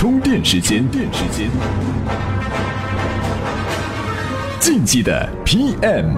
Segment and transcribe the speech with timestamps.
[0.00, 1.50] 充电时间，电时间，
[4.58, 6.16] 竞技的 PM。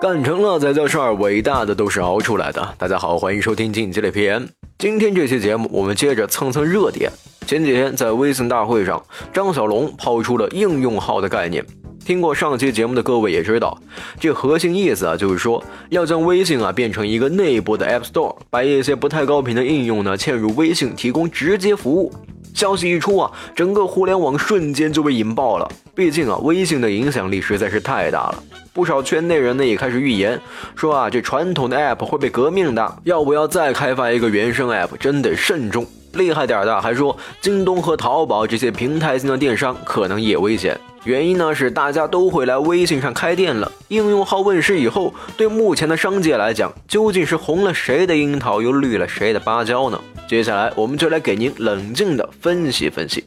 [0.00, 2.74] 干成了才叫事儿，伟大的都是熬出来的。
[2.78, 4.46] 大家好，欢迎收听竞技的 PM。
[4.78, 7.10] 今天这期节目，我们接着蹭蹭热点。
[7.48, 11.66] 前几天在微信大会上，张小龙抛出了应用号的概念。
[12.04, 13.78] 听过上期节目的各位也知道，
[14.18, 22.12] 这核心意思啊，就是说要将微信啊变成一个内部的 App Store，把一些不太高频的应用呢嵌入微信，提供直接服务。
[22.52, 25.70] 消息一出啊，整个互联网瞬间就被引爆了。
[25.94, 28.42] 毕竟啊，微信的影响力实在是太大了。
[28.72, 30.40] 不少圈内人呢也开始预言，
[30.74, 35.86] 说啊，这传统的 App 会被革命的，要不要再开发一个原生 App，真得慎重。
[36.14, 40.76] 厉害点的还说，京东和淘宝这些平台性的电商可能也危险。
[41.04, 43.72] 原因呢是大家都会来微信上开店了。
[43.88, 49.98] 应用号问世以后，对目前的商界来讲，究竟是红了谁的樱桃，又绿了谁的芭蕉呢？
[50.28, 53.24] 接下来我们就来给您冷静的分析分析。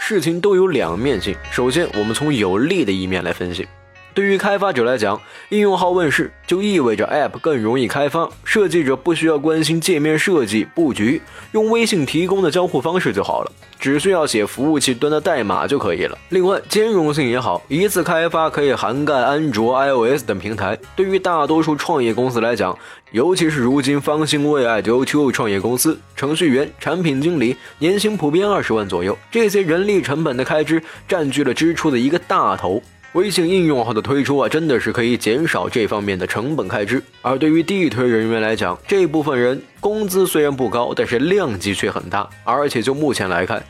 [0.00, 3.66] 事情都有两面性，首先我们从有利的一面来分析。
[4.14, 16.16] 对于开发者来讲，应用号问世就意味着 App 更容易开发，设计者不需要关心界面设计布局，用微信提供的交互方式就好了，只需要写服务器端的代码就可以了。
[16.28, 20.78] 另外，兼容性也好，一次开发可以涵盖安卓、iOS 等平台。
[20.94, 22.78] 对于大多数创业公司来讲，
[23.10, 32.80] 尤其是如今方兴未艾的 O2O 创业公司，程序员、产品经理年薪普遍二十万左右，这些人力成本的开支占据了支出的一个大头。
[33.14, 37.00] 微信应用号的推出啊，真的是可以减少这方面的成本开支。
[37.22, 42.28] 而对于地推人员来讲，这部分人工资虽然不高，但是量级却很大。
[42.42, 43.64] 而且就目前来看，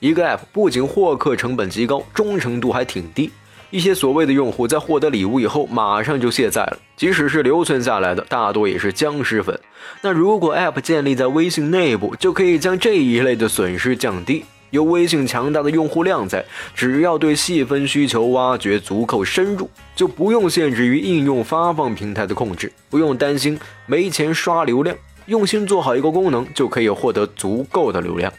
[0.00, 3.30] 一个 App 不仅获客成本极高，忠诚度还挺低。
[3.70, 6.78] 一些所谓的用户在获得礼物以后，马上就卸载了。
[6.94, 9.58] 即使是留存下来的，大多也是僵尸粉。
[10.02, 14.44] 那如果 App 建立在微信内部，就可以将这一类的损失降低。
[14.70, 16.44] 有微信强大的用户量在，
[16.74, 28.32] 只要对细分需求挖掘足够深入，就不用限制于应用发放平台的控制，不用担心没钱刷流量，用心做好一个功能就可以获得足够的流量。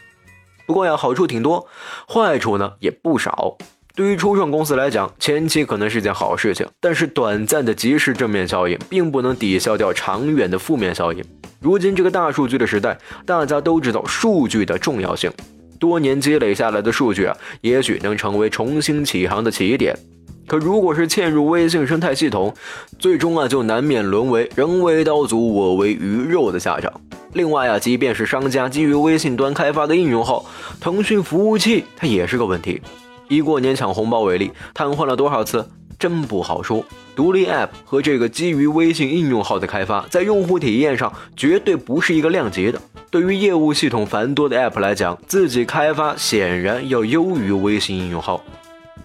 [0.66, 1.66] 不过呀，好处挺多，
[2.08, 3.56] 坏处呢也不少。
[3.94, 11.22] 对于初创公司来讲，前期可能是件好事情，但是短暂的即时正面效应并不能抵消掉长远的负面效应。
[11.60, 15.30] 如今这个大数据的时代，大家都知道数据的重要性。
[15.82, 19.92] 多年积累下来的数据啊，也许能成为重新起航的起点。
[20.46, 22.54] 可如果是嵌入微信生态系统，
[23.00, 26.92] 最终啊就难免沦为人为刀俎，我为鱼肉的下场。
[27.32, 30.46] 另外啊，即便是商家基于微信端开发的应用号，
[30.80, 32.80] 腾讯服务器它也是个问题。
[33.26, 35.68] 以过年抢红包为例，瘫痪了多少次，
[35.98, 36.84] 真不好说。
[37.16, 42.80] 独立 App 和这个基于微信应用号的开发，在用户体验上绝对不是一个量级的。
[43.12, 48.42] 对于业务系统繁多的 App 来讲，自己开发显然要优于微信应用号。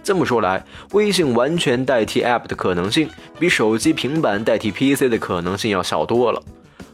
[0.02, 3.06] 这么说来，微信完全代替 App 的可能性，
[3.38, 6.42] 比手机、平板代替 PC 的可能性要小多了。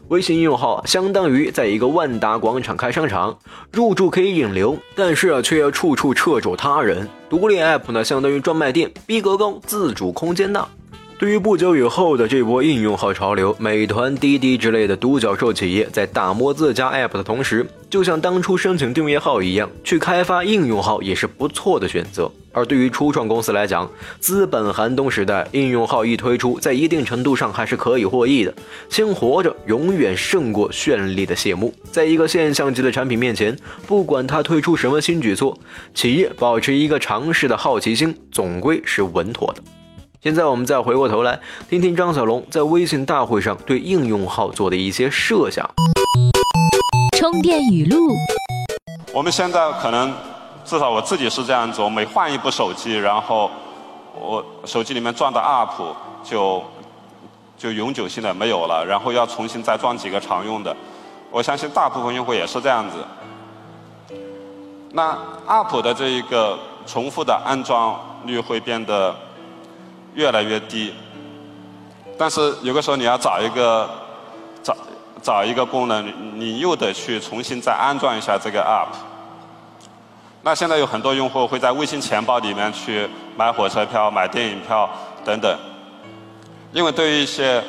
[0.09, 3.39] 微信应用号相当于在一个万达广场开商场，
[3.71, 7.07] 入驻可以引流，但是啊，却要处处掣肘他人。
[7.29, 10.67] 独立 App 呢，相当于专卖店，逼格高，自主空间大。
[11.17, 22.29] 对于不久以后的这波应用号潮流，美团、滴滴之类的独角兽企业在打磨自家 App 的同时，就像当初申请订阅号一样，去开发应用号也是不错的选择。
[22.51, 23.89] 而对于初创公司来讲，
[24.19, 28.53] 资本寒冬时代，应用号一推出，在一定程度上还是可以获益的。
[28.89, 31.73] 先活着永远胜过绚丽的谢幕。
[31.91, 35.57] 在一个现象级的产品面前，不管它推出什么新举措，
[35.93, 39.63] 企业保持一个尝试的好奇心，总归是稳妥的。
[40.25, 45.63] 现在我们再回过头来听听张小龙在微信大会上对应用号做的一些设想。
[47.15, 48.11] 充电语录：
[49.13, 50.11] 我们现在可能，
[50.65, 53.51] 至少我自己是这样子，我，每换一部手机，然后
[54.19, 56.63] 我手机里面装的 App 就
[57.55, 60.75] 就永久性的没有了，然后要重新再装几个常用的。
[61.29, 62.97] 我相信大部分用户也是这样子。
[64.91, 65.15] 那
[65.47, 66.57] App 的这一个
[66.87, 69.15] 重复的安装率会变得。
[70.15, 70.93] 越来越低，
[72.17, 73.89] 但是有的时候你要找一个
[74.63, 74.75] 找
[75.21, 78.95] 找一个功能，你又得去重新再安装一下这个 app。
[80.41, 84.89] 那现在有很多用户会在微信钱包里面去买火车票、买电影票
[85.25, 85.57] 等等，
[86.71, 87.63] 因为对于一些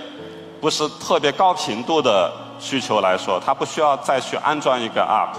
[0.60, 5.36] 不是特别高频度的需求来说，他不需要再去安装一个 app。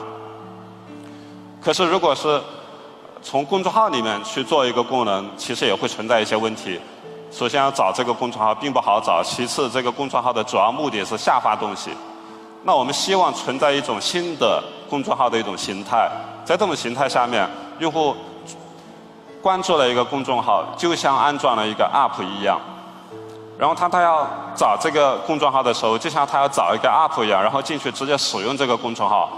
[1.62, 2.42] 可是如果是
[3.21, 6.80] 从公众号里面去做一个功能，其实也会存在一些问题。
[7.31, 11.91] 首先要找这个公众号并不好找，其次这个公众号的主要目的是下发东西。
[12.63, 16.09] 那我们希望存在一种新的公众号的一种形态，
[16.44, 17.47] 在这种形态下面，
[17.79, 18.15] 用户
[19.41, 22.59] 关注了一个公众号，就像安装了一个 App 一样。
[23.57, 29.29] 然后他他要找这个公众号的时候，就像他要找一个 App 一样，然后进去直接使用这个公众号。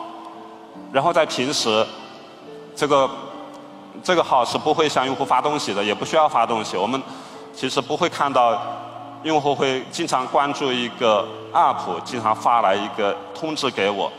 [0.92, 1.86] 然后在平时，
[2.76, 3.10] 这个
[4.04, 6.76] 这个号是不会向用户发东西的，也不需要发东西。
[6.76, 7.02] 我们
[7.54, 8.62] 其实不会看到
[9.24, 14.12] 用户会经常关注一个 App，经常发来一个通知给我。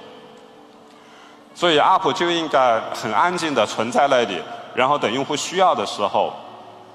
[1.55, 4.41] 所以 App 就应该很安静的存在那里，
[4.75, 6.33] 然后等用户需要的时候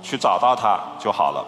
[0.02, 1.46] 去找到它就好了。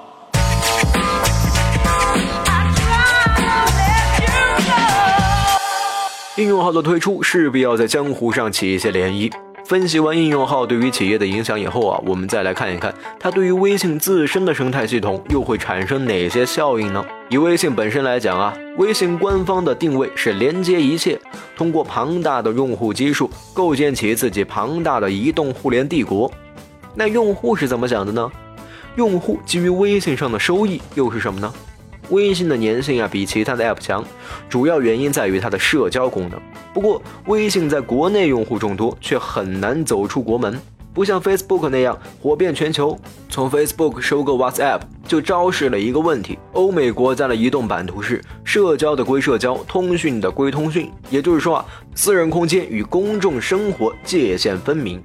[6.36, 9.32] 应用号的推出势必要在江湖上起一些涟漪。
[9.68, 17.06] 分析完应用号对于企业的影响以后啊，我们再来看一看它对于微信自身的生态系统又会产生哪些效应呢？
[17.28, 21.20] 以微信本身来讲啊，微信官方的定位是连接一切，
[21.58, 26.32] 通过庞大的用户基数构建起自己庞大的移动互联帝国。
[26.96, 28.32] 那用户是怎么想的呢？
[28.96, 31.54] 用户基于微信上的收益又是什么呢？
[32.10, 34.04] 微信的粘性啊比其他的 App 强，
[34.50, 36.40] 主要原因在于它的社交功能。
[36.74, 40.60] 不过，微信在国内用户众多，却很难走出国门，
[40.94, 42.98] 不像 Facebook 那样火遍全球。
[43.30, 55.02] 从 Facebook 收购 WhatsApp 就昭示了一个问题：欧美国家的移动版图是社交的归社交，通讯的归通讯，也就是说啊，私人空间与公众生活界限分明。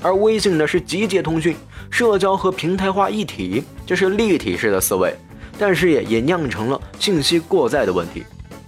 [0.00, 1.56] 而微信呢是集结通讯、
[1.90, 5.14] 社交和平台化一体，这是立体式的思维。
[5.58, 8.24] 但是也也酿成了信息过载的问题。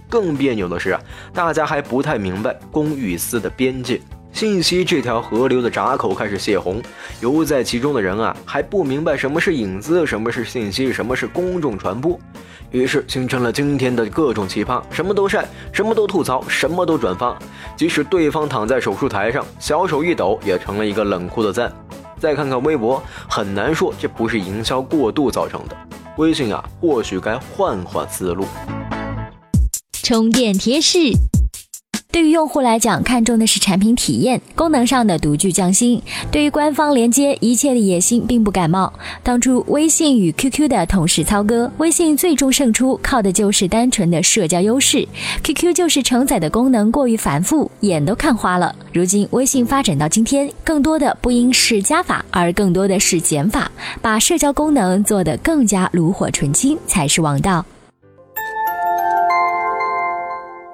[0.09, 1.01] 更别扭的是啊，
[1.33, 4.01] 大家还不太明白公与私的边界，
[4.31, 6.81] 信息这条河流的闸口开始泄洪，
[7.19, 12.17] 游在其中的人啊还不明白什么是隐私，什么是信息，什么是公众传播，
[12.71, 17.37] 于是形成了今天的各种奇葩，什么都晒，什么都吐槽，什么都转发，
[17.75, 21.69] 即使对方躺在手术台上，小手一抖也成了一个冷酷的赞。
[22.17, 25.77] 再看看微博，很难说这不是营销过度造成的。
[26.17, 28.45] 微信啊，或许该换换思路。
[30.03, 31.11] 充电贴士。
[32.17, 36.01] 对于用户来讲，看重的是产品体验，功能上的独具匠心。
[36.31, 38.91] 对于官方连接一切的野心，并不感冒。
[39.21, 45.07] 当初微信与 QQ 的同时操戈，微信最终胜出，靠的就是单纯的社交优势。
[45.43, 48.75] QQ 就是承载的功能过于繁复，眼都看花了。
[48.91, 53.71] 如今微信发展到今天，更多的不应是加法，而更多的是减法，
[54.01, 57.63] 把社交功能做得更加炉火纯青才是王道。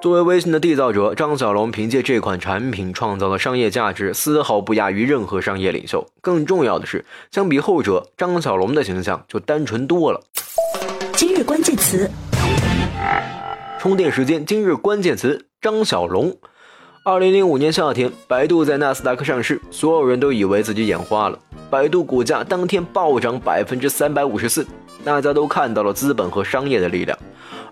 [0.04, 6.06] 作为微信的缔造者，张小龙凭借这款产品创造的商业价值，丝毫不亚于任何商业领袖。
[6.20, 10.20] 更重要的是，相比后者，张小龙的形象就单纯多了。
[11.14, 12.10] 今日关键词：
[13.80, 14.44] 充电时间。
[14.44, 16.36] 今日关键词：张小龙。
[17.06, 24.66] 二零零五年夏天，百度在纳斯达克上市，所有人都以为自己眼花了，百度股价当天暴涨百分之三百五十四，
[25.04, 27.18] 大家都看到了资本和商业的力量。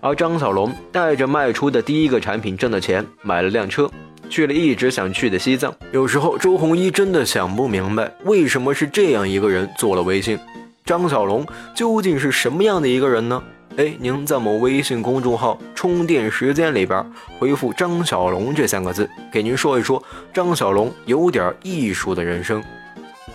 [0.01, 3.89] 而张小龙带着卖出的第一个产品挣的钱，买了辆车，
[4.29, 5.73] 去了一直想去的西藏。
[5.91, 10.37] 有时候周鸿祎真的想不明白，为什么是这样一个人做了微信？
[10.85, 11.43] 张小龙
[11.73, 13.41] 究竟是什么样的一个人呢？
[13.75, 17.03] 哎，您在某微信公众号“充电时间”里边
[17.39, 20.01] 回复“张小龙”这三个字，给您说一说
[20.31, 22.63] 张小龙有点艺术的人生。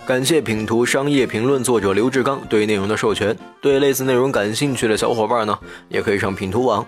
[0.07, 3.37] 感谢品图商业评论作者刘志刚对内容的授权。
[3.61, 6.87] 对类似内容感兴趣的小伙伴呢，也可以上品图网。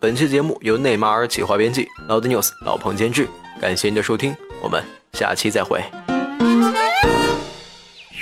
[0.00, 3.28] 本期节目由内马尔企划编辑，老的 news 老彭监制。
[3.60, 5.82] 感谢您的收听，我们下期再会。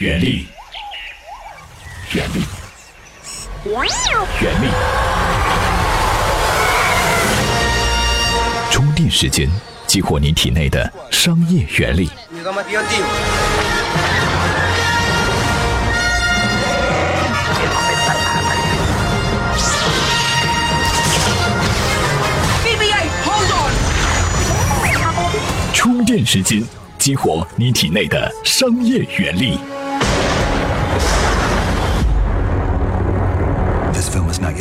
[0.00, 0.46] 原力，
[2.12, 2.42] 原力，
[3.66, 4.68] 原力。
[8.70, 9.48] 充电时间，
[9.86, 12.10] 激活你体内的商业原力。
[25.72, 26.62] 充电时间，
[26.98, 29.58] 激活你体内的商业原力。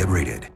[0.04, 0.54] Get rated.